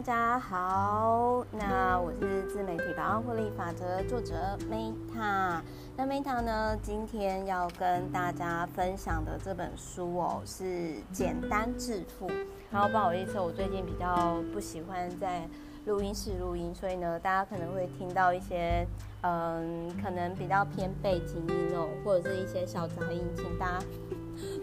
[0.00, 4.34] 大家好，那我是自媒体百万获利法则作者
[4.70, 5.60] Meta。
[5.94, 10.64] 那 Meta 呢，今天要跟大家分享的这本书哦，是
[11.12, 12.26] 《简单致富》。
[12.70, 15.46] 然后不好意思，我最近比较不喜欢在
[15.84, 18.86] 录音室录音，所以呢，大家可能会听到一些
[19.20, 23.84] 嗯，可能比较偏背景音哦，或者是一些小杂音，请大家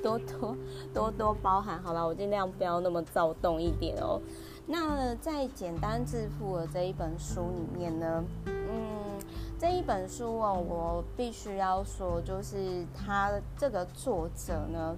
[0.01, 0.57] 多多
[0.91, 1.79] 多多包涵。
[1.83, 4.19] 好了，我尽量不要那么躁动一点哦。
[4.67, 9.17] 那在《简单致富》的这一本书里面呢，嗯，
[9.57, 14.95] 这一本书哦，我必须要说，就是他这个作者呢。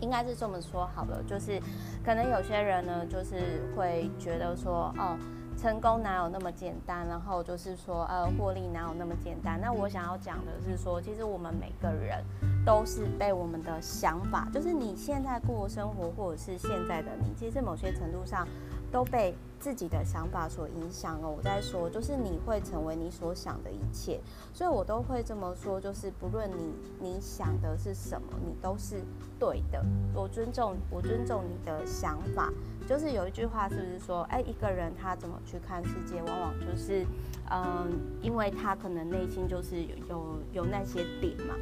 [0.00, 1.62] 应该是这么说好了，就是
[2.04, 5.16] 可能有些人呢，就是会觉得说，哦，
[5.56, 7.06] 成功哪有那么简单？
[7.06, 9.60] 然后就是说，呃，获利哪有那么简单？
[9.60, 12.20] 那我想要讲的是说，其实我们每个人
[12.64, 18.46] 都是被我们的想法，就是你现在过生活，或者是现在的你，其实某些程度上。
[18.92, 21.26] 都被自己的想法所影响了。
[21.26, 24.20] 我在说，就是你会成为你所想的一切，
[24.52, 29.00] 所以我都会这么说，就是不论你你想的是什么，你都是
[29.38, 29.82] 对的。
[30.14, 32.52] 我尊重，我尊重你的想法。
[32.86, 37.06] 就是有一句话是不是说，哎，一个人他怎么去看世界，往往就是，
[37.50, 41.54] 嗯，因为他可能内心就是有有有那些点嘛。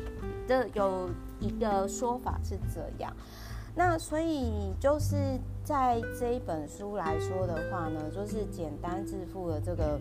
[0.50, 3.14] 这有一个说法是这样。
[3.76, 5.14] 那所以就是
[5.62, 10.00] 在这一本书来说的话呢，就是《简单致富》的这个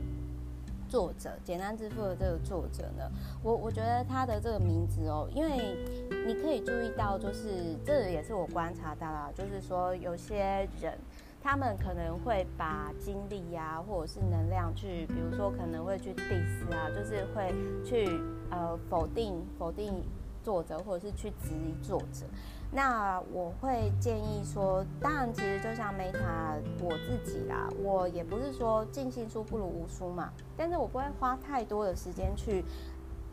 [0.88, 3.08] 作者，《简单致富》的这个作者呢，
[3.44, 5.78] 我我觉得他的这个名字哦，因为
[6.26, 10.98] 你可以注意到，就是这也是我观察到啦，就是说有些人
[11.44, 17.54] 他们可能会把精力呀，或者是能量去，比如说可能会去 diss 啊，就是会
[17.86, 20.04] 去呃否定否定
[20.44, 22.26] 作者，或者是去质疑作者。
[22.72, 32.64] 那我会建议说，当然，其实就像 Meta 我自己啦，我也不是说尽信书不如无书嘛，但是我不会花太多的时间去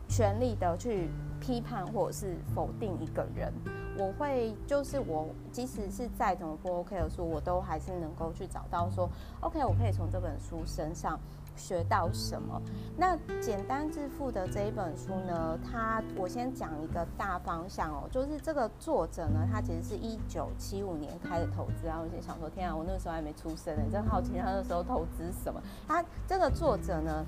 [0.07, 1.07] 全力的去
[1.39, 3.53] 批判或者是否定一个人。
[3.95, 9.07] 我会就是我即使是再怎么不 OK 的书，我都还是能够去找到说
[9.41, 11.19] OK，我可以从这本书身上。
[11.57, 12.61] 学到什么？
[12.95, 15.57] 那简单致富的这一本书呢？
[15.63, 25.61] 它我先讲一个大方向哦，就是这个作者呢，他其实是一九七五年开始投资，然后我就想说，天啊，我那个时候还没出生呢，真好奇他那时候投资什么。
[25.87, 27.25] 他这个作者呢，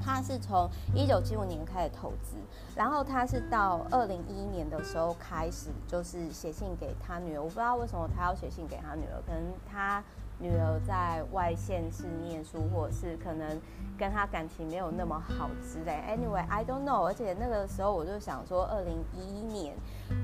[0.00, 2.36] 他是从一九七五年开始投资，
[2.76, 7.40] 然后他是到二零一一年的时候开始，就是写信给他女儿。
[7.40, 10.02] 我不知道为什么他要写信给他女儿，可能他。
[10.40, 13.60] 女儿在外县市念书，或者是可能
[13.98, 16.00] 跟她感情没有那么好之类。
[16.08, 17.04] Anyway，I don't know。
[17.06, 19.74] 而且那个时候我就想说，二零一一年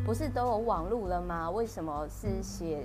[0.06, 1.50] 不是都有网路了吗？
[1.50, 2.84] 为什么是写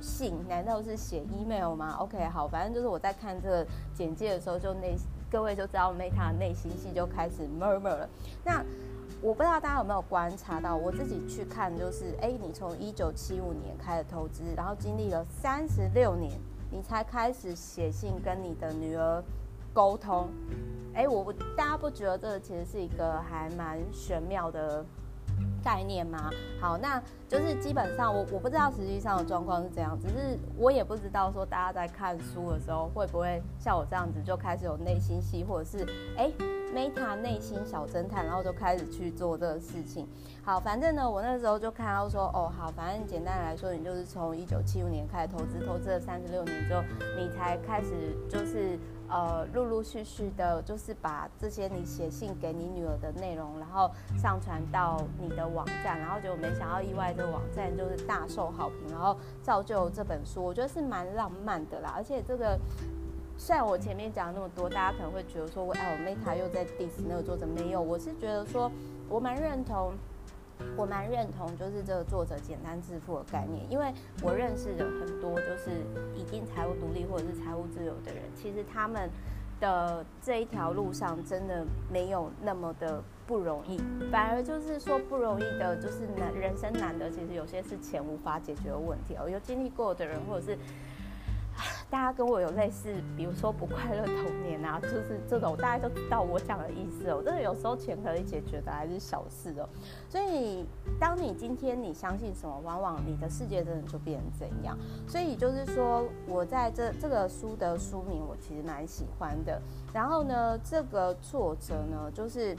[0.00, 0.36] 信？
[0.48, 4.96] 难道是写 email 吗？OK，好，反正就是我在看这个简介的时候，就内
[5.30, 8.08] 各位就知道 Meta 内心戏就开始 murmur 了。
[8.44, 8.64] 那
[9.20, 16.32] 我不知道大家有没有观察到，我自己去看，就是哎，你从一九七五年开始投资，然后经历了三十六年。
[16.70, 19.22] 你才开始写信跟你的女儿
[19.72, 20.28] 沟通，
[20.94, 24.84] 哎，我大家不觉得这其实是一个还蛮玄妙的
[25.68, 26.30] 概念吗？
[26.58, 26.98] 好，那
[27.28, 35.86] 就是基本上我我不知道实际上的状况是怎样，只是我也不知道说大家在看书的时候会不会像我这样子就开始有内心戏，或者是
[36.16, 36.32] 哎。
[36.68, 40.06] Meta 内心小侦探，然后就开始去做这个事情。
[40.44, 46.82] 好，反正呢，我那时候就看到说，哦，好，反正简单来说，你就是从一九七五年开始投资，投资了三十六年之后，
[47.16, 48.78] 你才开始就是
[49.08, 62.58] 呃，陆陆续续的，就是把这些你写信给你女儿的内容，然后上传到你的网站，然后结果没想到意外，这个网站就是大受好评，然后造就这本书，我觉得是蛮浪漫的啦，而且这个。
[63.40, 68.68] 虽然我前面讲那么多，大家可能会觉得说，哎，我 Meta 又在 diss 那个作者，没有，我是觉得说，
[69.08, 69.92] 我蛮认同，
[70.76, 75.70] 我蛮认同，就是这个作者简单致富的概念，因为我认识的很多就是
[76.14, 79.10] 已经财务独立或者是财务自由的人，其实他们
[79.60, 83.78] 的这一条路上真的没有那么的不容易，
[84.10, 90.58] 反而就是说不容易的，就是难，人生难得，其实有些是钱无法解决的问题哦，有经历过的人或者是。
[91.90, 97.22] 大家跟我有类似，比如说不快乐童年啊，就是这种，大家都知道我讲的意思哦。
[97.24, 99.68] 真的有时候钱可以解决的还是小事哦。
[100.08, 100.66] 所以，
[101.00, 104.76] 当你今天你相信什么，往往你的世界真的就变成怎样。
[105.06, 109.60] 所以就是说，我在这这个书的书名我其实蛮喜欢的。
[109.92, 112.54] 然后呢，这个作者呢，就是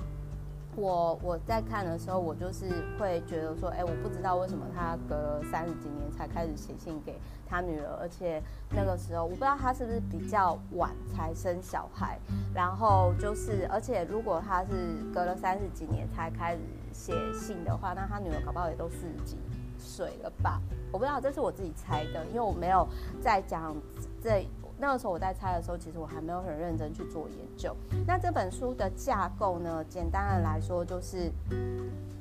[0.80, 2.66] 我我在看的时候，我就是
[2.98, 12.18] 会觉得说，哎，我不知道为什么他隔了三十几年才开始写信给他女儿，而且那个时候我不知道他是不是比较晚才生小孩，
[12.54, 16.62] 然后就是，而且如果他是隔了三十几年才开始
[16.94, 19.38] 写信的话，那他女儿搞不好也都四十几
[19.78, 20.62] 岁了吧？
[20.94, 22.88] 我不知道，这是我自己猜的，因为我没有
[23.22, 23.76] 在讲
[24.24, 24.48] 这。
[24.80, 27.76] 那个时候我在猜的时候，其实我还没有很认真去做研究。
[28.08, 31.30] 那这本书的架构呢，简单的来说就是，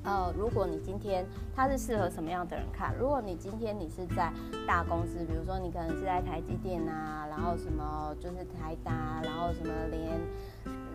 [0.03, 1.25] 呃，如果你今天
[1.55, 2.93] 它是适合什么样的人看？
[2.99, 4.33] 如果你今天你是在
[4.67, 10.19] 大公司，比如说你可能是在台积电啊，然后什么就是台达，然后什么联。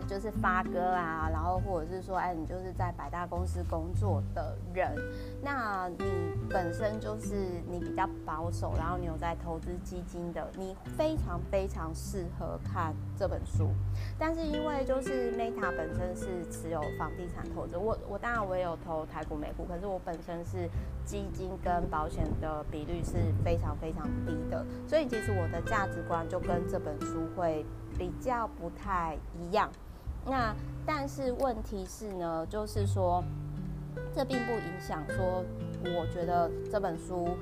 [0.06, 4.94] 就是发哥啊，然后或者是说，哎，你就是在百大公司工作的人，
[5.42, 6.04] 那你
[6.48, 7.34] 本身就是
[7.70, 13.70] 你比较保守，然后你有在投资基金的，你非常非常适合看这本书。
[14.18, 20.68] 但是因为就是 Meta 本身是持有房地产投资，我我当然我也有投台股美股，可是我本身是
[21.04, 27.64] 基金跟保险的比率是非常非常低的，所以其实我的价值观就跟这本书会
[27.98, 29.70] 比较不太一样。
[30.26, 30.54] 那
[30.86, 33.22] 但是问题是呢，就是说，
[34.14, 35.44] 这并不影响说，
[35.84, 37.36] 我觉得这本书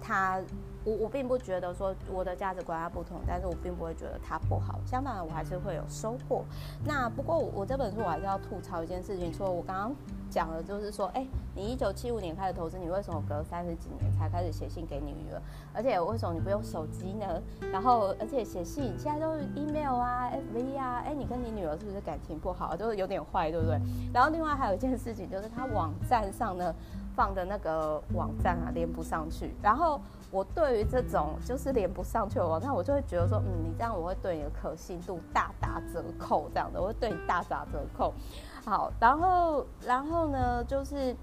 [0.00, 0.40] 它，
[0.84, 6.44] 我我并不觉得说我的价值观它不同，但是我并不会觉得它不好，相反的我还是会有收获。
[6.84, 9.92] 那不过我，我这本书我还是要吐槽一件事情，说我刚刚。
[10.30, 15.42] 讲的就是说，哎，你一九七五年开始投资，你为什么隔三十几年才开始写信给你女儿？
[15.74, 17.26] 而且为什么你不用手机呢？
[17.72, 22.76] 然后，而且写信现在都是 email 啊、FB 啊，哎，你跟你女儿是不是感情不好？
[22.76, 23.76] 就是有点坏，对不对？
[24.14, 26.72] 然后另外还有一件事情，就是他网站上呢
[27.20, 29.54] 放的那个网站啊连不上去。
[29.62, 30.00] 然后
[30.30, 38.14] 我对于这种就是连不上去的网站，我就会觉得说，嗯，你这样我会对你的可信度大打折扣，这样的我会对你大打折扣。
[38.64, 41.14] 好，然后，然后呢，就是，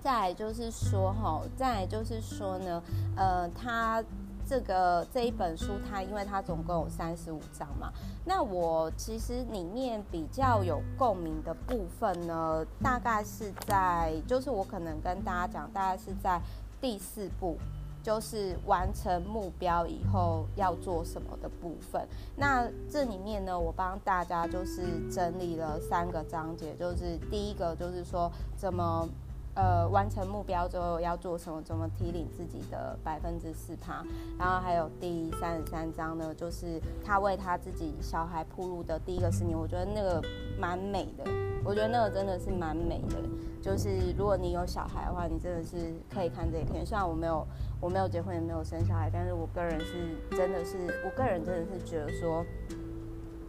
[0.00, 2.82] 再来就是说，哈，再来就是说呢，
[3.14, 4.02] 呃，他
[4.50, 7.92] 这个这一本书，它因为它总共有三十五章嘛，
[8.24, 16.40] 那我其实里面比较有共鸣的部分呢，大概是在，就是我可能跟大家讲，大概是在
[16.80, 17.56] 第四步。
[18.02, 22.00] 就是完成目标以后要做什么的部分。
[22.34, 29.06] 那这里面呢，我帮大家就是整理了三个章节，就是第一个就是说怎么
[29.54, 34.04] 呃完成目标之后要做什么，怎么提领自己的百分之四趴。
[34.38, 40.22] 然后还有第三十三章呢，就是他为他自己小孩铺路的第一个十年，我觉得那个
[40.58, 41.24] 蛮美的，
[41.64, 43.16] 我觉得那个真的是蛮美的。
[43.60, 46.84] 就是如果你有小孩的话，你真的是可以看这一篇。
[46.84, 47.46] 虽然我没有。
[47.82, 52.44] 我没有结婚，也没有生小孩，但是我个人是真的是，我个人真的是觉得说，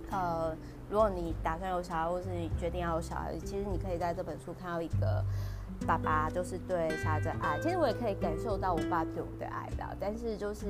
[0.10, 0.56] 呃，
[0.90, 5.22] 如果你打算有小孩，或是你决定要有小孩，其实你可以在这本书看到一个
[5.86, 7.60] 爸爸就是对小孩的爱。
[7.60, 10.66] 其实我也可以感受到我爸对我的爱的，但是就是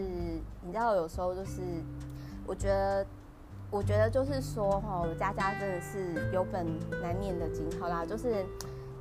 [0.62, 1.62] 你知道，有时候就是
[2.46, 3.06] 我觉得，
[3.70, 6.66] 我觉得就是说哈，我家家真的是有本
[7.02, 8.46] 难念的经，好啦，就是。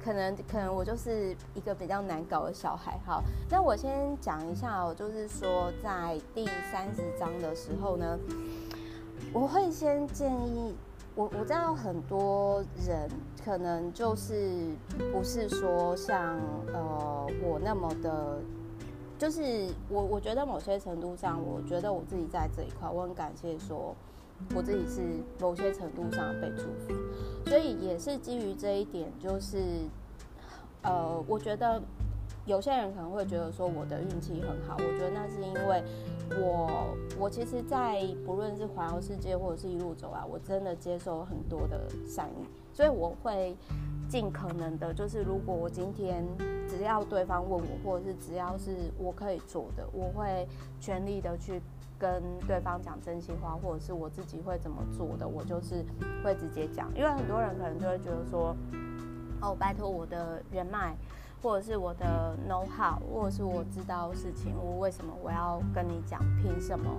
[0.03, 8.19] 可能可能我就是一个比较难搞的小孩，哈，那我先讲一下哦，就是说在第三十章的时候呢，
[9.31, 10.75] 我会先建议
[11.21, 13.11] 我，我知道很多人
[13.45, 14.71] 可能就是
[15.13, 16.39] 不是说像
[16.73, 18.39] 呃我那么的，
[19.19, 23.95] 就是我我觉得某些程度上，我觉得我自己在这一块，我很感谢说。
[24.55, 25.03] 我自己是
[25.39, 26.95] 某些程度上被祝福，
[27.45, 29.59] 所以也是基于这一点，就是，
[30.81, 31.79] 呃，我觉得
[32.47, 35.83] 有些人可能会觉得说我的运气很好，我觉得那是因为
[36.41, 43.57] 我，我其实，在不论是环游世界或者是一路走来，我真的接受很多的善意，所以我会
[44.09, 46.25] 尽可能的，就是如果我今天
[46.69, 50.49] 只要对方问我，或者是只要是我可以做的，我会
[50.81, 51.61] 全力的去。
[52.01, 55.85] 跟对方讲真心话，或者是我自己会怎么做的，我就是
[56.25, 56.89] 会直接讲。
[56.97, 58.57] 因为很多人可能就会觉得说，
[59.43, 60.97] 哦，拜托我的人脉，
[61.43, 66.21] 或者是我的 know how，或者是我知道事情，我为什么我要跟你讲？
[66.43, 66.91] 凭什么？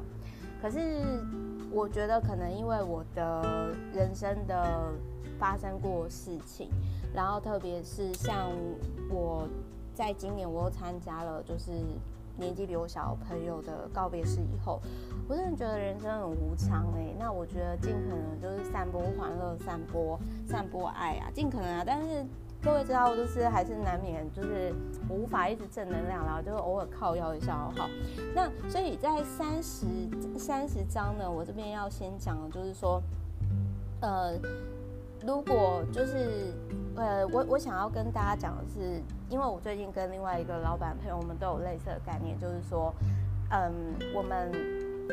[0.61, 1.23] 可是
[1.71, 4.91] 我觉得可能因为我的人生的
[5.39, 6.69] 发生过事情，
[7.13, 8.51] 然后特别是像
[9.09, 9.47] 我
[9.93, 11.71] 在今年我又参加了就是。
[12.37, 14.81] 年纪比我小朋友的告别式以后，
[15.27, 20.17] 我真的觉得人生很无常哎、那我觉得尽可能就是散播欢乐、散播
[20.47, 21.83] 散播爱啊，尽可能啊。
[21.85, 22.25] 但是
[22.63, 24.73] 各位知道，就是还是难免就是
[25.09, 27.89] 无法一直正能量，然后就是偶尔靠腰一下好不好？
[28.35, 29.85] 那所以在三十
[30.37, 33.01] 三十章呢，我这边要先讲的就是说，
[34.01, 34.33] 呃，
[35.25, 36.53] 如果就是。
[36.93, 42.93] 呃，我我想要跟大家讲的是，因为我最近跟另外一个老板朋友，我们都有类似的概念，就是说，
[43.49, 43.71] 嗯，
[44.13, 44.51] 我们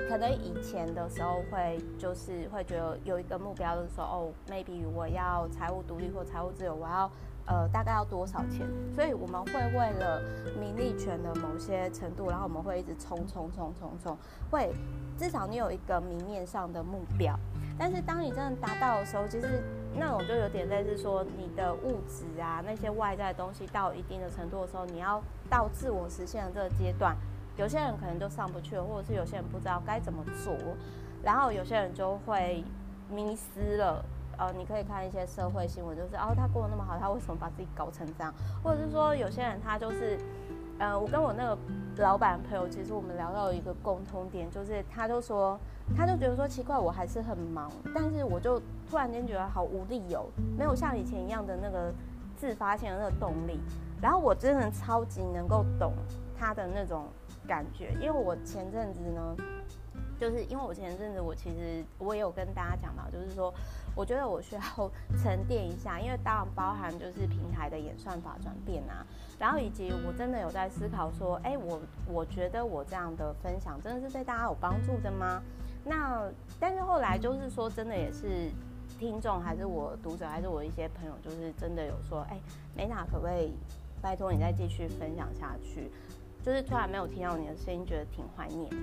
[0.08, 7.08] 可能以前的时候会就是会觉得有一个目标，就是说，哦，maybe 我要财务独立或财务自由，我要
[7.48, 8.66] 呃大概要多少钱？
[8.94, 10.22] 所以我们会为了
[10.60, 14.16] 名利权的某些程度，然后我们会一直冲冲冲冲冲，
[14.50, 14.72] 会
[15.16, 17.34] 至少你有一个明面上的目标。
[17.78, 19.62] 但是当你真的达到的时候，其实
[19.94, 27.16] 那种就有点类似说，你的物质啊，那些外在的东西到一定的程度的时候，你要到自我实现的这个阶段，
[27.56, 30.52] 有些人可能就上不去了，或者是有些人不知道该怎么做，
[31.22, 32.64] 然后有些人就会
[33.08, 34.04] 迷失了。
[34.38, 38.32] 呃，你可以看一些社会新闻，就是哦，他过得那么好，他为什么把自己搞成这样？
[38.62, 40.18] 或者是说，有些人他就是。
[40.80, 41.58] 呃，我跟我那个
[41.96, 45.58] 老板朋友，其实我们聊到一个共通点，就是他就说，
[45.96, 50.26] 他就觉得说奇怪，我还是很忙，但是我就突然间觉得好无力哦，
[50.56, 51.92] 没有像以前一样的那个
[52.36, 53.58] 自发性的那个动力。
[54.00, 55.92] 然后我真的超级能够懂
[56.38, 57.06] 他的那种
[57.48, 59.36] 感觉，因为我前阵子呢，
[60.20, 63.52] 就是因为我前阵子我其实我也有跟大家讲嘛，就是说。
[63.96, 64.62] 我觉得我需要
[65.20, 69.04] 沉淀一下，因为当然包含就是平台的演算法转变啊，
[69.40, 75.42] 然后以及我真的有在思考说，哎，我我觉得我这样的分享真的是对大家有帮助的吗？
[75.84, 78.52] 那但是后来就是说，真的也是
[79.00, 82.38] 听众还是我读者还是我一些朋友，就是真的有说，哎
[82.76, 83.52] ，Meta 可不可以
[84.00, 85.90] 拜托你再继续分享下去？
[86.42, 88.76] 就是突然没有听到你的声音，觉得挺怀念的。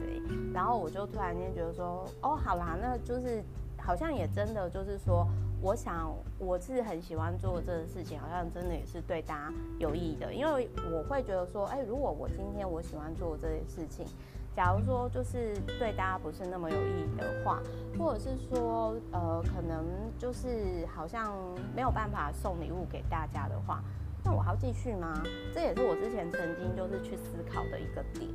[0.54, 3.44] 然后我就突然间觉得说，哦，好啦，那就是。
[3.78, 5.28] 好像也真的就是说，
[5.62, 10.34] 我想我是很喜欢做这个事情，好像真的也是对大家有意义的。
[10.34, 14.08] 因为我会觉得说，哎，如果我今天我喜欢做这件事情，
[14.56, 17.62] 假如说就是对大家不是那么有意义的话，
[18.00, 19.86] 或者是说，呃，可能
[20.18, 21.32] 就是好像
[21.76, 23.84] 没有办法送礼物给大家的话，
[24.26, 25.24] 那我还要继续吗？
[25.54, 28.30] 这也是我之前曾经就是去思考的一个点，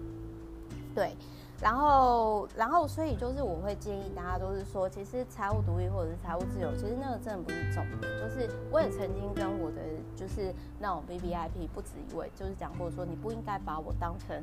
[0.94, 1.14] 对。
[1.60, 8.10] 然后，然后，所以就是我会建议大家，都是说，其实财务独立或者是财务自由，其实那个真的不是重点。
[8.18, 9.82] 就是我也曾经跟我的
[10.16, 14.42] 就是那种 VVIP 不止一位，就是讲过说，你不应该把我当成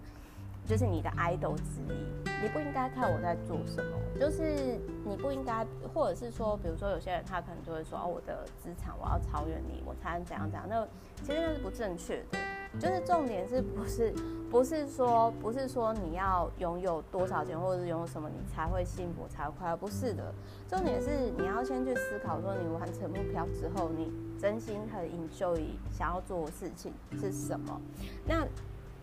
[0.68, 1.96] 就是你的 idol 之一，
[2.44, 10.86] 你不应该看我在做什么，就是你不应该，或者是说，比如说有些人他可能就会说，哦，我的资产我要超越你，我才能怎样怎样，那
[11.24, 12.38] 其实那是不正确的。
[12.78, 14.14] 就是重点是不是
[14.52, 20.32] 不是说不是说你要拥有多少钱或者是拥有什么你才会幸福才会快乐，不是的。
[20.68, 27.82] 重点是你要先去思考说你完成目标之后，你真心很 enjoy 想要做的事情是什么。
[28.28, 28.46] 那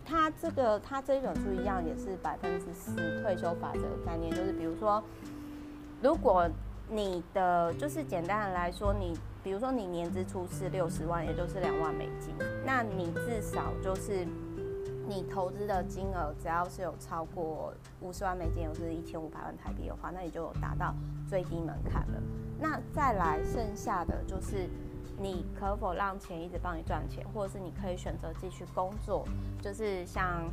[0.05, 5.03] 他这个他这一本书一样也是百分之四退休法则的概念，就是比如说
[6.01, 6.47] 如果
[6.89, 9.17] 你的就是简单的来说你。
[9.45, 12.33] 比如说你年支出是六十万，也就是两万美金，
[12.65, 14.25] 那你至少就是
[15.07, 17.71] 你投资的金额只要是有超过
[18.01, 20.95] 五十万美金，也就是一千五百万台币的话，那你就有达到
[21.29, 22.19] 最低门槛了。
[22.59, 24.67] 那再来剩下的就是
[25.17, 29.25] 你可否让钱一直帮你赚钱，或者是你可以选择继续工作，
[29.61, 30.43] 就是像。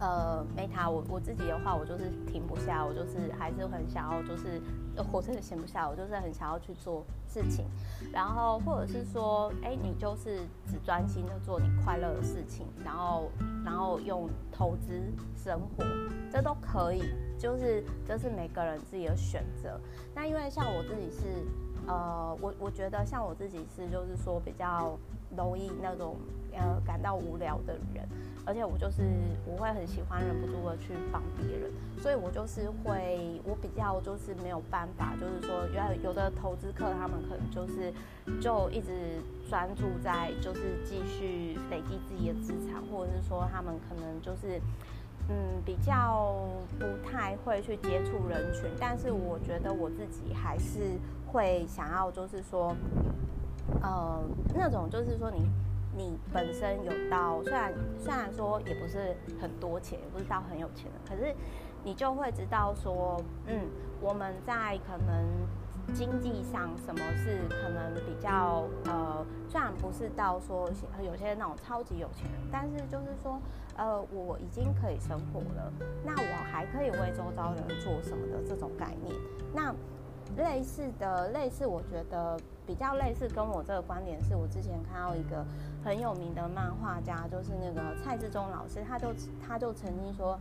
[0.00, 4.62] 呃，Meta，我我自己的话，我就是停不下，我就是还是很想要，就是
[5.10, 7.66] 我真的闲不下，我就是很想要去做事情，
[8.12, 13.28] 然后或者是说，哎，你就是只专心的做你快乐的事情，然后
[13.64, 15.02] 然后用投资
[15.34, 15.84] 生活，
[16.30, 17.02] 这都可以，
[17.36, 19.80] 就是这是每个人自己的选择。
[20.14, 21.44] 那因为像我自己是，
[21.88, 24.96] 呃，我我觉得像我自己是，就是说比较
[25.36, 26.16] 容易那种
[26.52, 28.06] 呃感到无聊的人。
[28.46, 29.02] 而且我就是
[29.44, 37.92] 我会很喜欢忍不住的去帮别人，所以我就是会我比较就是没有办法，就是说原来有的投资客他们可能就是
[38.40, 44.58] 就一直专注在就是继续累积自己的资产，或者是说他们可能就是
[45.28, 46.34] 嗯比较
[46.78, 50.96] 不太会去接触人群，但是我觉得我自己还是
[51.32, 52.74] 会想要就是说
[53.82, 54.20] 呃
[54.54, 55.48] 那种就是说你。
[55.96, 61.34] 你本身有到，虽然虽然说也不是很多钱，也不是到很有钱的，可是
[61.82, 63.66] 你就会知道说，嗯，
[64.00, 65.24] 我们在可能
[65.92, 70.70] 经济上什么是可能比较呃，虽然不是到说
[71.02, 73.40] 有些那种超级有钱人，但是就是说，
[73.74, 75.72] 呃，我已经可以生活了，
[76.04, 79.12] 那我还可以为周遭人做什么的这种概念，
[79.52, 79.74] 那。
[80.36, 85.44] 类似的，类似，我觉得比较类似，跟我这个观点是，我之前看到一个
[85.84, 89.08] 很有名的漫画家，就是那个蔡志忠老师，他就
[89.44, 90.38] 他就曾经说，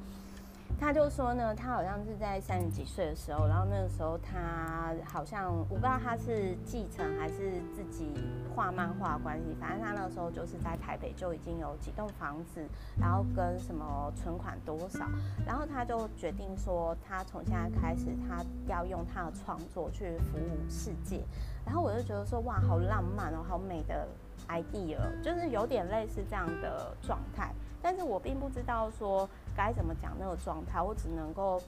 [0.79, 8.13] 他就说呢，他好像是在三十几岁的时候，然后那个时候他好像我不知道他是继承还是自己
[8.55, 12.63] 画漫画关系，反正他那个时候就是在台北就已经有几栋房子，
[12.99, 15.07] 然后跟什么存款多少，
[15.45, 21.23] 然后他就决定说，他从现在开始他要用他的创作去服务世界，
[21.65, 24.07] 然后我就觉得说，哇，好浪漫哦，好美的
[24.47, 27.51] idea，就是有点类似这样的状态。
[27.81, 31.61] 但是我并不知道说该怎么讲那个状态，我只能够，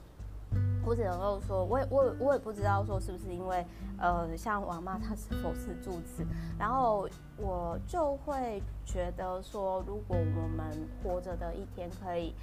[0.84, 3.64] 我只能够说，我也我我也不知道说是不是因为，
[3.98, 6.26] 呃，像王妈她是否是住持，
[6.58, 12.34] 然后我就会觉得说，如果我们活着的一天可以，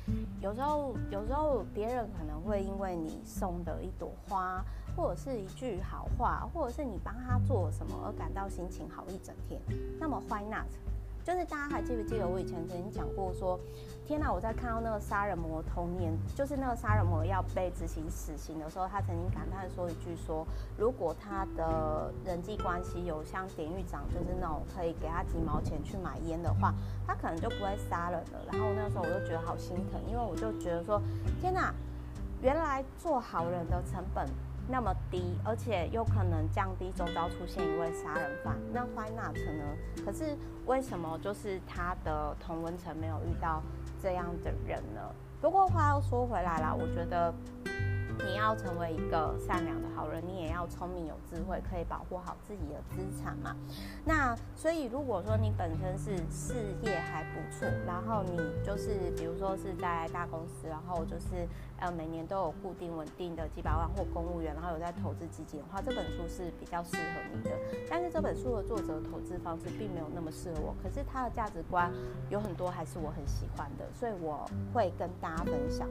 [0.42, 4.64] 有时候有时候别人可能会因为你送的一朵花，
[4.96, 9.62] 或者是一句好话，或者是你帮他做什么而感到心情好一整天，
[10.00, 10.68] 那么 why not？
[11.27, 13.60] 就是大家还记不记得我以前曾经讲过说，
[14.05, 14.31] 天哪！
[14.31, 26.74] 我在看到那个杀人魔童年，就是那个杀人魔要被执行死刑的时候，他曾经感叹说一句说，如果他的人际关系有像典狱长，就是那种可以给他几毛钱去买烟的话，
[27.05, 28.39] 他可能就不会杀人了。
[28.50, 31.01] 然后那时候我就觉得好心疼，因为我就觉得说，
[31.41, 31.74] 天哪！
[32.41, 34.25] 原来做好人的成本。
[34.68, 39.64] 那么低，而且又可能降低周遭出现一位杀人犯，那 why not 呢？
[40.06, 43.62] 可是为什么就是他的同文层没有遇到
[44.02, 45.02] 这样的人呢？
[45.42, 47.34] 不过话又说回来啦，我觉得。
[48.26, 53.56] 你要成为一个善良的好人，你也要聪明有智慧，可以保护好自己的资产嘛。
[54.06, 61.48] 那所以如果说你本身是事业还不错，然后你就是比如说是在大公司，然后就是
[61.80, 67.02] 呃每年都有固定稳定的几百万或公务员，然后有在投资基金的话，这本书是比较适合
[67.34, 67.52] 你的。
[67.90, 71.92] 但是这本书的作者投资方式并没有那么适合我，可是他的价值观
[72.30, 75.88] 有很多还是我很喜欢的，所以我会跟大家分享。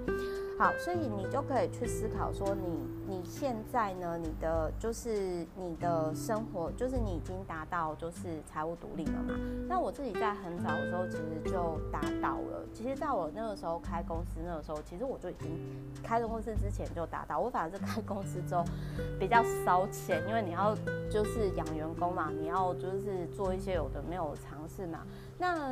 [0.58, 9.34] 好，所以你就可以去思考说你，你现在呢，你的就是你的生活，就是你已经达到就是财务独立了嘛？
[9.68, 12.64] 那我自己在很早的时候其实就达到了。
[12.72, 15.50] 其实在我那个时候开公司那个时候，其实我就已经
[16.02, 17.38] 开公司之前就达到。
[17.38, 18.64] 我反而是开公司之后
[19.21, 20.75] 比较烧钱，因为你要
[21.10, 25.00] 就是养员工嘛，你要就是做一些有的没有尝试嘛。
[25.38, 25.70] 那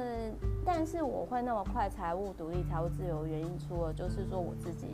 [0.64, 4.88] 但是我会那么快财务独立、财务自由原因，除了就是说我自己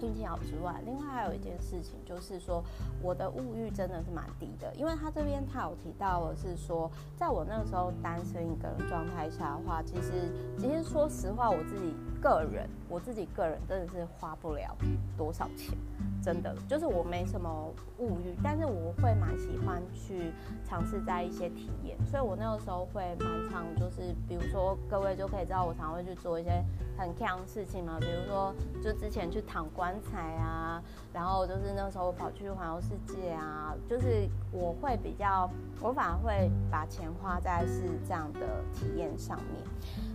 [0.00, 2.62] 运气好之外，另外还有一件事情就是说
[3.02, 14.76] 我的物欲真的是蛮低的，因为他这边他有提到的是说，在我那个时候单身一个人状态下的话，其实其实说实话，我自己个人我自己个人真的是花不了
[15.16, 15.76] 多少钱。
[16.20, 20.32] 真的就是我没什么物欲，但是我会蛮喜欢去
[20.64, 26.62] 尝试在一些体验，所以我那个时候会蛮常就是，比如说各位就可以知道，我常会去做一些
[26.98, 28.52] 很锵的事情嘛，比如说
[28.82, 35.48] 就之前去躺棺材啊，然后就是那时候跑去环游世界啊，就是我会比较，
[35.80, 38.40] 我反而会把钱花在是这样的
[38.74, 39.64] 体验上面。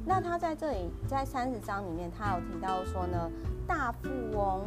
[0.05, 3.29] 那他在这里在三十章里面，他有提到说呢，
[3.67, 4.61] 大富翁。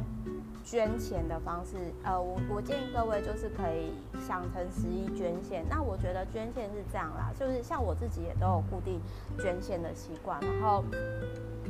[0.64, 3.92] 捐钱的方式，呃，我我建议各位就是可以
[4.26, 5.64] 想成十一捐献。
[5.70, 9.00] 那我觉得捐献是这样啦，就是像我自己也都有固定
[9.38, 10.40] 捐献的习惯。
[10.40, 10.82] 然后，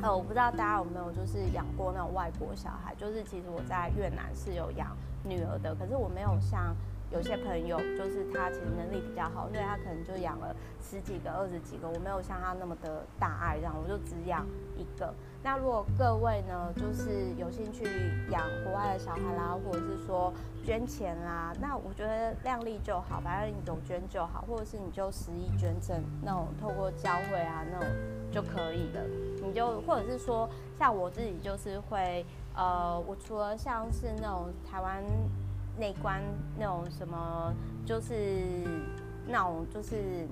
[0.01, 6.75] 呃，我不知道大家有没有就是养过那种外国小孩，就是其实我在越南是有养女儿的，可是我没有像。
[7.13, 11.89] 有些朋友就是他其实能力比较好，所以他可能就养了十几个、二十几个。
[11.89, 14.45] 我没有像他那么的大爱，这样我就只养
[14.77, 15.15] 一个。
[15.43, 17.85] 那如果各位呢，就是有兴趣
[18.31, 20.33] 养国外的小孩啦，或者是说
[20.65, 27.89] 捐钱啦，那我觉得量力就好，反正你懂捐就好，或者是你就十亿捐赠那种，透过教会啊那种
[28.33, 29.01] 就可以了。
[29.45, 35.05] 你就或者是说，像我自己就是会，呃，我除了像是那种台湾。
[35.79, 36.23] 内观
[36.59, 38.15] 那种什么，就是
[39.27, 40.27] 那种就是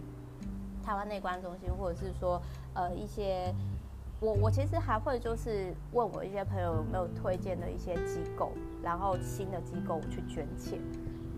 [0.84, 2.40] 台湾内观中心，或者是说
[2.74, 3.54] 呃一些，
[4.20, 8.52] 我我其实还会就是问我一些朋友有没有推荐的一些机构，
[8.82, 10.78] 然后新的机构去捐钱，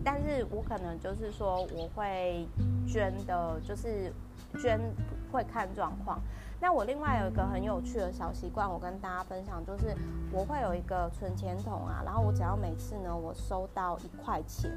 [0.03, 2.47] 但是我可能就是说我会
[2.87, 4.11] 捐的，就是
[4.59, 4.79] 捐
[5.31, 6.19] 会看状况。
[6.59, 9.95] 那我另外有一个很有趣的小习惯，我跟大家分享，就是
[10.31, 14.71] 我会有一个存钱筒啊，然后我只要每次呢，我收到一块钱，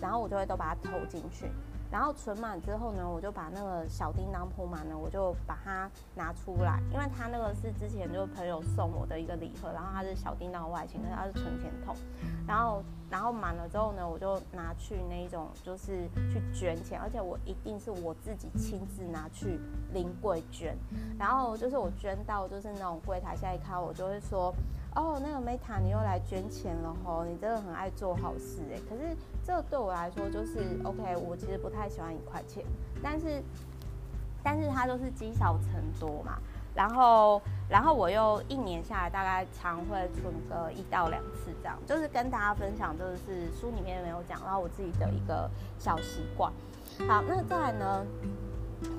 [0.00, 1.50] 然后我就会都把它投进去。
[1.90, 11.94] 然后存满之后呢，我就把那个小叮当铺满呢，我就把它拿出来，因为它那个是之前就是朋友送我的一个礼盒，然后它是小叮当外形，可是它是存钱筒，
[12.48, 12.82] 然后
[13.14, 19.60] 然后满了之后呢，我就拿去那一种就是去捐钱，而且我一定是我自己亲自拿去
[19.92, 20.76] 临柜捐，
[21.16, 24.52] 然后就是我捐到就是那种柜台下一看，我就会说。
[24.96, 28.78] 哦，那个 Meta 你又来捐钱了吼，你真的很爱做好事哎。
[28.88, 32.64] 可是这个对我来说就是 OK，我其实不太喜欢一块钱，
[33.00, 33.42] 但是
[34.42, 36.38] 但是它就是积少成多嘛。
[36.74, 46.52] 然后然后我又一年下来大概常会存个一到两次这样，就是跟大家分享，就是书里面没有讲到我自己的一个小习惯。
[47.08, 48.04] 好，那再来呢？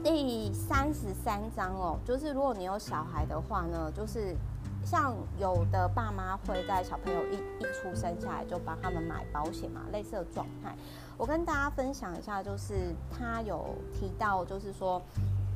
[0.04, 4.36] 第三十三章哦，就是如果你有小孩的话呢，就是
[4.84, 10.76] 像有的爸妈会在小朋友一一出生下来就帮他们买保险嘛，类似的状态。
[11.18, 15.00] 我跟大家分享一下，就是他有提到，就是说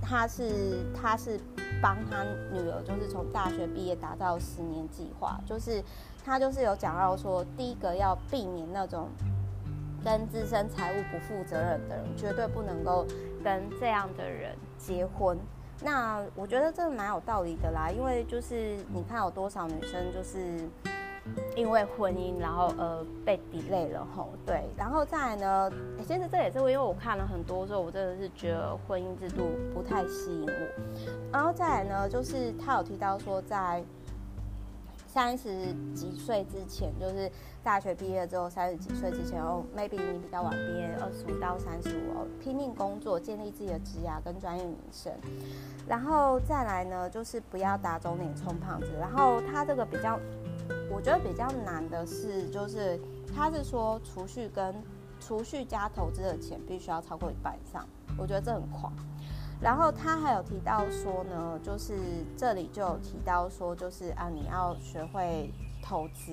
[0.02, 1.40] 他是他是
[1.82, 5.84] 帮他女儿，就是从大学毕业达到十年计划，就是
[6.26, 9.10] 他就是有讲到说，第一个要避免那种。
[10.02, 13.06] 跟自身财务不负责任的人，绝对不能够
[13.44, 15.38] 跟这样的人结婚。
[15.82, 20.58] 那我觉得这蛮有道理的啦，因为就是你看有多少女生就是
[21.56, 25.72] 因为婚姻，然后呃被比累了吼，对，然后再来呢，
[26.06, 31.32] 其实这也是因为我看了很多之后，我真的是觉得婚姻制度不太吸引我。
[31.32, 33.84] 然后再来呢，就是他有提到说在。
[35.12, 37.30] 三十几岁之前，就是
[37.64, 45.12] 大学毕业之后，三十几岁之前哦，maybe 你比较晚毕业，二十五到三十五哦，拼命工作，建立自己的职涯跟专业名声，
[45.88, 48.88] 然后再来呢，就是不要打肿脸充胖子。
[49.00, 50.18] 然后他这个比较，
[50.92, 53.00] 我觉得比较难的是，就是
[53.34, 54.76] 他是说储蓄跟
[55.20, 57.86] 储蓄加投资的钱必须要超过一半以上，
[58.18, 58.92] 我觉得这很狂。
[59.62, 61.94] 然后他还有提到说呢，就是
[62.38, 65.54] 这里就有提到说，就是啊，你要学会
[65.84, 66.32] 投资。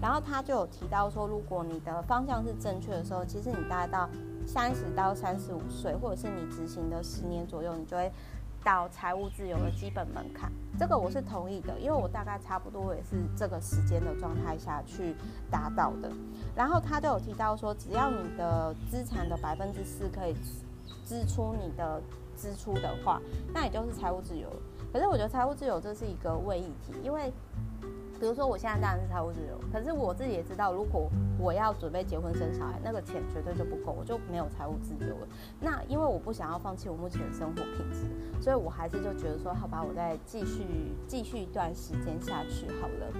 [0.00, 4.08] 然后他就有提到说，如果你的方向是正确的时候，其实你大概到
[4.46, 8.10] 三十到三十五岁，或者是你执行的十年左右，你就会
[8.64, 10.50] 到财务自由的基本门槛。
[10.78, 15.14] 这个我是同意的，因为我大概差不多也是这个时间的状态下去
[15.50, 16.10] 达到的。
[16.54, 20.34] 然后他都有提到说，只要你的资产的百分之四可以
[21.06, 22.00] 支出你的。
[22.34, 23.20] 支出的话，
[23.52, 24.48] 那也就是财务自由。
[24.92, 27.32] 可是我觉得财务自由这是一个伪议题，因为
[28.22, 35.26] 比如说我现在当然是财务自由，可是我自己也知道，如果我要准备结婚生小孩，那个钱绝对就不够，我就没有财务自由了。
[35.58, 38.06] 那因为我不想要放弃我目前的生活品质，
[38.40, 43.12] 所以我还是就觉得说，好吧，我再继续继续一段时间下去好了。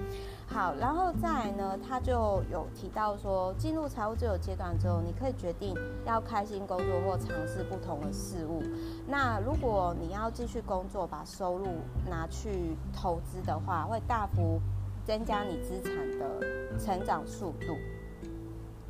[0.47, 8.63] 好，然后再来呢，他就有提到说，进入财务自由阶段之后，你可以决定要开心工作或尝试不同的事物。
[9.05, 11.65] 那如果你要继续工作，把收入
[12.09, 14.61] 拿去投资的话，会大幅
[15.05, 17.77] 增加你资产的成长速度。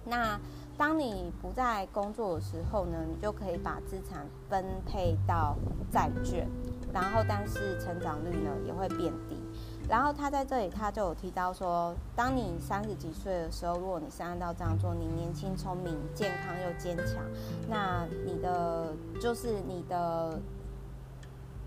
[0.05, 0.39] 那
[0.77, 5.55] 当你不再工作的时候呢，你就可以把资产分配到
[5.91, 6.47] 债券，
[6.91, 9.37] 然后但是成长率呢也会变低。
[9.87, 17.23] 然后他在这里，他就有提到说，当你三十几岁的时候，如果你是按照这样做，你年轻、聪明、健康又坚强，
[17.69, 20.39] 那你的就是你的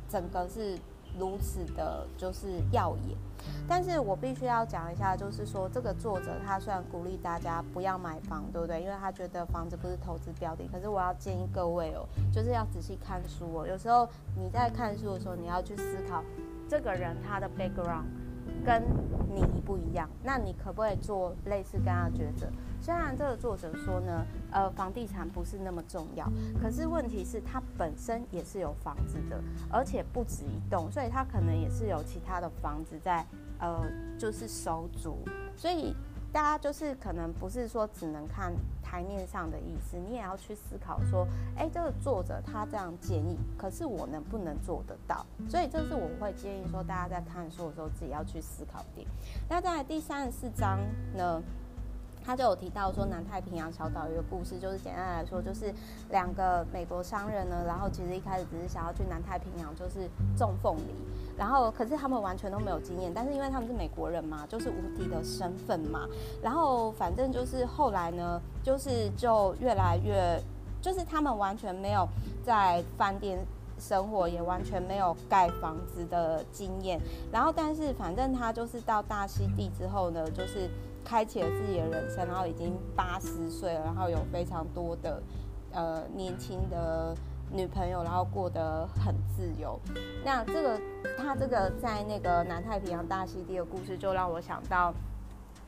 [0.09, 0.78] 整个是
[1.18, 3.16] 如此的，就是耀眼。
[3.68, 8.82] 但是我必须要讲一下，就是说这个作者他虽然鼓励大家不要买房，对不对？
[8.82, 10.68] 因为他觉得房子不是投资标的。
[10.72, 13.66] 可是我要建议各位哦，就是要仔细看书哦。
[13.66, 16.22] 有时候你在看书的时候，你要去思考。
[16.68, 18.06] 这个人他的 background
[18.64, 18.82] 跟
[19.32, 22.48] 你不一样，那你可不可以做类似跟他抉择？
[22.87, 26.31] 虽然这个作者说呢，呃，房地产不是那么重要，
[26.62, 33.27] 可是问题是他本身也是有房子的，而且不止一栋，所以他可能也是有其他的房子在，
[33.59, 33.85] 呃，
[34.16, 35.18] 就是收租，
[35.57, 35.96] 所以。
[36.33, 45.25] 大家就是可能不是说只能看台面上的意思，你也要去思考说，诶，这个作者他这样建议，可是我能不能做得到？
[45.49, 49.07] 所以这是我会建议说，大家在看书的时候自己要去思考点。
[49.49, 50.79] 那在第三十四章
[51.16, 51.40] 呢，
[52.26, 55.72] 他就有提到说南太平洋小岛一个故事，就是简单来说，就是
[56.10, 60.94] 两个美国商人呢，然后其实一开始只是想要去南太平洋，就是种凤梨。
[61.38, 66.00] 然后，可是他们完全都没有经验，但是因为他们是美国人嘛，就是无敌的身份嘛。
[66.42, 70.42] 然后，反正就是后来呢，就是就越来越，
[70.80, 72.08] 就是他们完全没有
[72.42, 73.38] 在饭店
[73.78, 76.98] 生活，也完全没有盖房子的经验。
[77.30, 80.70] 然后，但是反正他就是到大溪地之后呢，就是
[81.07, 85.23] 开启了自己的人生，然后已经八十岁了，然后有非常多的
[85.71, 87.14] 呃年轻的。
[87.49, 89.79] 女朋友，然后过得很自由。
[90.25, 90.81] 那这个
[91.16, 94.92] 他这个在那个南太平洋大溪地的故事，就让我想到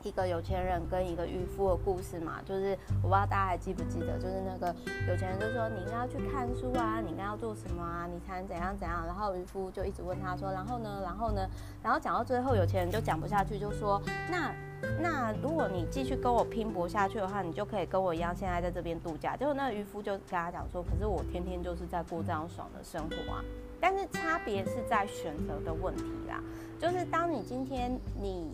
[0.08, 4.74] 一个有钱人跟一个渔夫的故事嘛，就是我不知道大家还记不记得，就是那个
[5.06, 11.46] 有钱人就说你应该要去看书啊，你应该要做什么啊，你才能怎样怎样，然后渔夫就一直问他说，然后呢，然后呢，
[11.82, 14.50] 然后讲到最后，有钱人就讲不下去，就说那
[14.98, 19.36] 那如果你继续跟我拼搏下去的话，你就可以跟我一样现在在这边度假。
[19.36, 23.44] 结果那个渔夫就跟他讲说，可是我天天就是在过这样爽的生活啊。
[23.80, 26.42] 但是差别是在选择的问题啦，
[26.80, 28.52] 就是当你今天你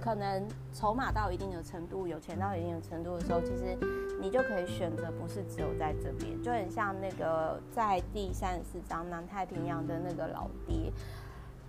[0.00, 3.76] 可能筹码到一定的程度，有钱到一定的程度的时候，其实
[4.20, 10.92] 你就可以选择不是只有在这边，就很像那个在第三十四章南太平洋的那个老爹，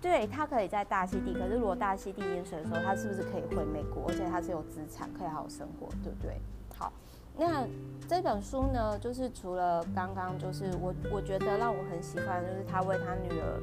[0.00, 4.08] 对，他可以在大溪地，可是如果大溪地淹水的时候，他是不是可以回美国？
[4.08, 6.40] 而且他是有资产，可以好好生活，对不对？
[6.76, 6.92] 好。
[7.34, 7.66] 那
[8.06, 13.58] 这本书呢，就是除了刚刚，就是我我觉得让我很喜欢，就是他为他女儿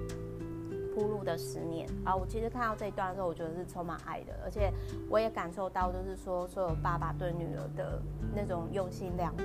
[1.00, 2.14] 铺路的十年啊。
[2.16, 4.72] 我其实看到这一段的时候，我觉得是充满爱的，而且
[5.10, 8.02] 我也感受到，就是说所有爸爸对女儿的
[8.36, 9.44] 那种用心良苦。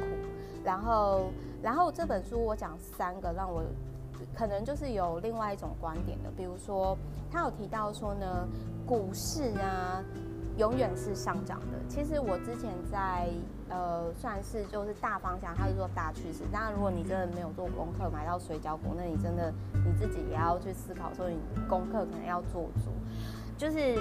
[0.64, 1.30] 然后，
[1.62, 3.62] 然后这本书我讲三个让我
[4.34, 6.96] 可能就是有另外一种观点的，比如说
[7.30, 8.48] 他有提到说呢，
[8.84, 10.02] 股市啊。
[10.56, 11.80] 永远是上涨的。
[11.88, 13.28] 其实我之前在
[13.68, 16.44] 呃，算是就是大方向，他是说大趋势。
[16.52, 19.52] 当然，如果你真的没有做功课买到水饺股，那你真的
[19.84, 22.90] 你自己也要去思考，说你功课可能要做足。
[23.56, 23.94] 就是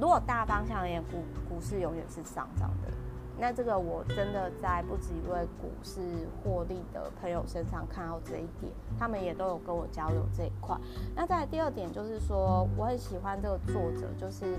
[0.00, 2.92] 如果大方向而言，股股市永远是上涨的。
[3.38, 6.00] 那这个我真的在不止一位股市
[6.42, 10.74] 获利的朋友身上看到这一点，他们也都有跟我交流这一块。
[11.14, 14.56] 那再来第二点就是说，我很喜欢这个作者，就是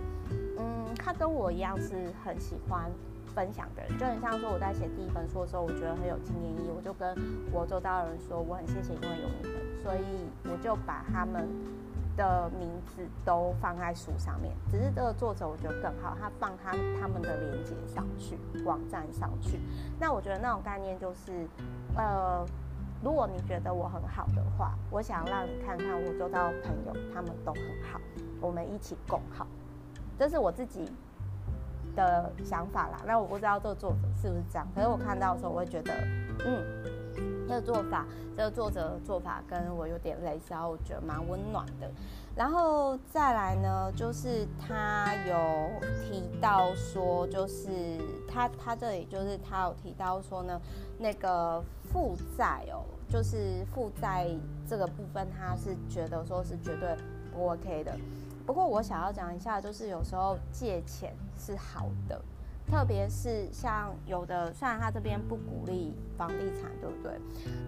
[0.60, 2.92] 嗯，他跟我一样是很喜欢
[3.38, 7.16] 分享的人，就很像说我在写第一本书的时候，我觉得很有纪念意义，我就跟
[7.54, 11.48] 我周遭的人说，我很谢谢，因为有你们，所以我就把他们。
[12.18, 19.60] 的名字都放在书上面，只是这个作者我觉得更好，他放他他们的连接上去，网站上去。
[20.00, 21.48] 那我觉得那种概念就是，
[21.96, 22.44] 呃，
[23.04, 28.02] 如果你觉得我很好的话，我想让你看看我周遭的朋友他们都很好，
[28.42, 29.46] 我们一起共好，
[30.18, 30.92] 这是我自己
[32.06, 33.02] 的想法啦。
[33.06, 35.94] 那我不知道这个作者是不是这样，可是我看到的时候我会觉得，
[36.46, 36.64] 嗯。
[37.50, 38.06] 这个做法，
[38.36, 41.90] 这个作者的做法跟我有点类似，然后我觉得蛮温暖的。
[42.36, 45.34] 然后再来呢，就是他有
[46.04, 47.70] 提到说，就是
[48.28, 50.60] 他他这里就是他有提到说呢，
[51.00, 54.28] 那个负债哦，就是负债
[54.68, 56.98] 这个部分，他是觉得说是绝对
[57.34, 57.98] 不 OK 的。
[58.48, 62.20] 不过我想要讲一下，就是有时候借钱是好的。
[62.70, 67.18] 特别是像有的，虽然他这边不鼓励房地产，对不对？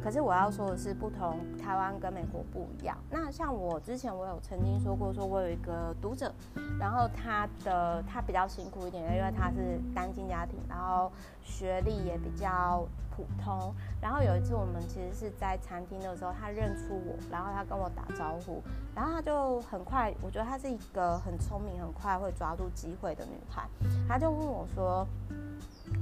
[0.03, 2.97] 可是我要说的是，不同台湾跟美国不一样。
[3.09, 6.29] 那像我之前我有曾经说过，说我有一个读者，
[6.77, 11.09] 然后他的他比较辛苦一点，因为他是单亲家庭，然后
[11.41, 12.85] 学历也比较
[13.19, 13.73] 普通。
[14.01, 18.61] 然后有一次我们其实是在餐厅的时候，他认出我，然后他跟我打招呼，
[18.95, 23.67] 然后他就很快，我觉得他是一个很聪明、很快会抓住机会的女孩，
[24.07, 25.05] 他就问我说。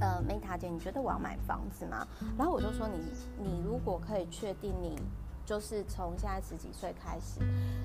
[0.00, 2.06] 呃，梅塔姐，你觉得我要买房子吗？
[2.36, 3.10] 然后我就说，你
[3.42, 5.00] 你如果可以确定你
[5.48, 7.40] 就是从现在十几岁开始，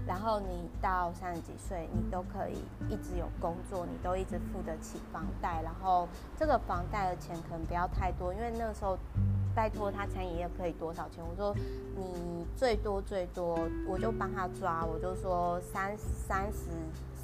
[0.06, 2.58] 然后你到三十几岁，你都可以
[2.90, 6.06] 一直有工作，你都一直付得起房贷，然后
[6.38, 8.98] 这个房贷的钱可能不要太多，因为那时候
[9.56, 11.24] 拜托他餐饮业可以多少钱？
[11.26, 11.56] 我说
[11.96, 16.68] 你最多最多，我就帮他抓，我就说三三十。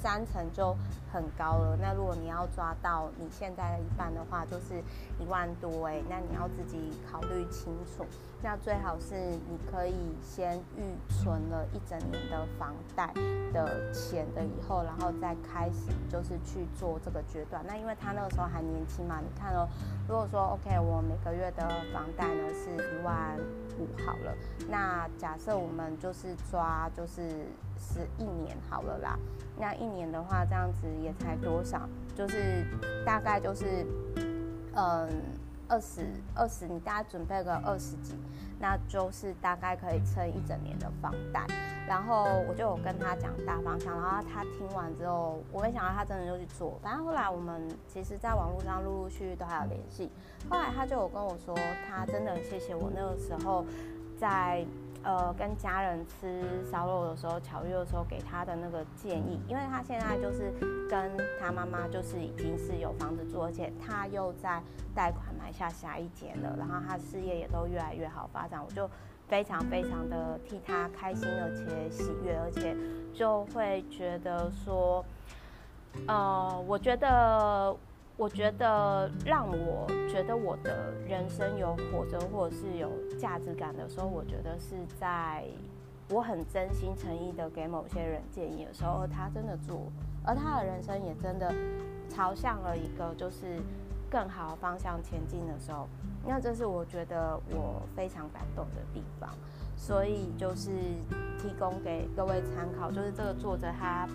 [0.02, 0.74] 三成就
[1.12, 4.82] 很高了，那如果你要抓到你现在的一半的话，就是
[5.18, 8.06] 一万多哎，那你要自己考虑清楚。
[8.42, 13.12] 那最好是你可以先预存了一整年的房贷
[13.52, 17.62] 的钱的以后，然后再开始就是去做这个决断。
[17.66, 19.68] 那因为他那个时候还年轻嘛，你看哦，
[20.08, 23.38] 如果说 OK，我每个月的房贷呢是一万
[23.78, 24.34] 五好了，
[24.70, 27.28] 那假设我们就是抓就是
[27.78, 29.18] 是一年好了啦，
[29.58, 32.64] 那一年的话这样子也才多少，就是
[33.04, 33.86] 大概就是
[34.74, 35.08] 嗯。
[35.70, 36.04] 二十
[36.34, 38.14] 二十，你大概准备个二十几，
[38.58, 41.46] 那就是大概可以撑一整年的房贷。
[41.88, 46.78] 然后我就有跟他讲大方向，然后他听完之后，我没想到他真的就去做。
[46.82, 50.10] 反正后来我们其实在网络上陆陆续续都还有联系。
[50.48, 51.56] 后来他就有跟我说，
[51.88, 53.64] 他真的很谢谢我那个时候
[54.18, 54.66] 在。
[55.02, 60.52] 呃，跟家人吃烧肉的时候，巧遇的时候给他的那个建议，因为他现在就是
[60.88, 61.10] 跟
[61.40, 64.62] 他妈妈就是已经是有房子住，而且他又在
[64.94, 68.88] 贷款买下下一间了，然后他事业也都越来越好发展，我就
[69.28, 72.76] 非常非常的替他开心，而且喜悦，而且
[73.14, 75.04] 就会觉得说。
[76.06, 77.76] 呃，我觉得，
[78.20, 85.42] 我觉得让我觉得我的人生有活着或者是有价值感的时候，我觉得是在
[86.10, 89.90] 我很真心诚意的给某些人建议的时候，而他真的做，
[90.22, 91.50] 而他的人生也真的
[92.10, 93.58] 朝向了一个就是
[94.10, 95.88] 更好的方向前进的时候，
[96.26, 99.30] 那这是我觉得我非常感动的地方。
[99.78, 100.68] 所以就是
[101.38, 104.06] 提供给各位参考，就是这个作者他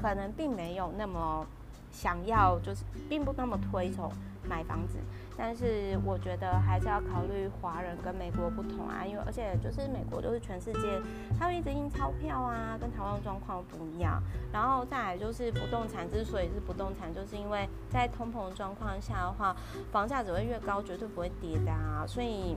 [0.00, 1.44] 可能并没有那么
[1.92, 4.10] 想要，就是并不那么推崇
[4.48, 4.96] 买房子，
[5.36, 11.00] 但是我觉得还是要考虑华人跟美国不同啊，因为而且就是美国就是全世界，
[11.38, 14.20] 他们一直印钞票啊，跟台湾状况不一样。
[14.52, 19.54] 然后再来就是不动产之所以是不动产，就是因为在通膨状况下的话，
[19.92, 22.56] 房价只会越高，绝对不会跌的啊，所以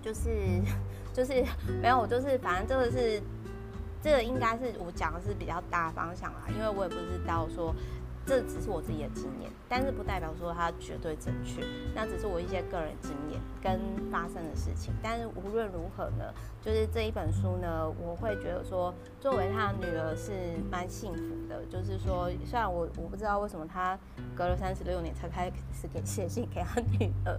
[0.00, 0.30] 就是。
[1.16, 1.32] 就是
[1.80, 3.18] 没有，就是反正这个是，
[4.02, 7.74] 这个应该是我讲的是比较大方向啦，因为我也不知道说。
[8.26, 11.62] 这只是我自己的经验，但是不代表说它绝对正确。
[11.94, 14.92] 那只是我一些个人经验跟发生的事情。
[15.00, 20.32] 但是无论如何呢，就是这一本书呢，我会觉得说，作为他的女儿是
[20.68, 21.64] 蛮幸福的。
[21.70, 23.96] 就是说，虽然我我不知道为什么他
[24.34, 27.38] 隔了三十六年才开始给写信给他女儿。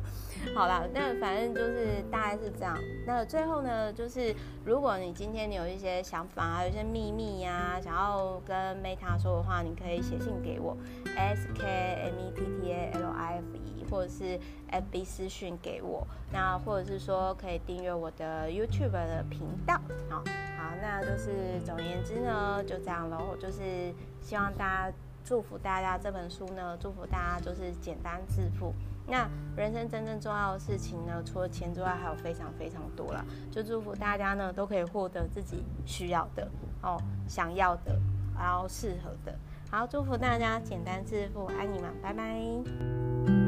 [0.56, 2.78] 好啦，那反正就是大概是这样。
[3.06, 10.77] 那最后呢，就是如果你今天你有一些想法啊，有一些秘密呀、想要跟 Meta 说的话，你可以写信给我。
[11.16, 20.18] S K M E T T A L I F E，或者是 F B 私讯给我，那或者是说可以订阅我的 YouTube 的频道，好，
[20.58, 28.74] 好，那就是总言之呢，就这样喽，就是希望大家祝福大家这本书呢，祝福大家就是简单致富。
[29.10, 36.46] 那人生真正重要的事情呢，除了钱之外，还有非常非常多了，就祝福大家呢都可以获得自己需要的
[36.82, 37.98] 哦，想要的，
[38.38, 39.34] 然后适合的。
[39.70, 43.47] 好，祝福大家简单致富，爱你们，拜拜。